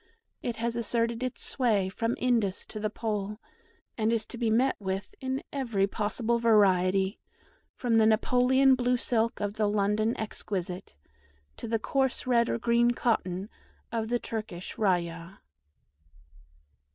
It 0.41 0.55
has 0.55 0.75
asserted 0.75 1.21
its 1.21 1.43
sway 1.43 1.87
from 1.87 2.15
Indus 2.17 2.65
to 2.65 2.79
the 2.79 2.89
Pole, 2.89 3.37
and 3.99 4.11
is 4.11 4.25
to 4.25 4.37
be 4.39 4.49
met 4.49 4.75
with 4.79 5.13
in 5.21 5.43
every 5.53 5.85
possible 5.85 6.39
variety, 6.39 7.19
from 7.75 7.97
the 7.97 8.07
Napoleon 8.07 8.73
blue 8.73 8.97
silk 8.97 9.39
of 9.39 9.53
the 9.57 9.69
London 9.69 10.17
exquisite, 10.17 10.95
to 11.57 11.67
the 11.67 11.77
coarse 11.77 12.25
red 12.25 12.49
or 12.49 12.57
green 12.57 12.89
cotton 12.89 13.47
of 13.91 14.09
the 14.09 14.17
Turkish 14.17 14.75
rayah. 14.75 15.37